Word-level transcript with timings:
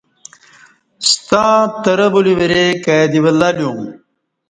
ستاترہ 1.09 2.07
بلی 2.13 2.33
ورے 2.39 2.65
کا 2.83 2.93
ی 2.97 3.01
دی 3.11 3.19
ولہ 3.23 3.49
لیوم 3.57 3.79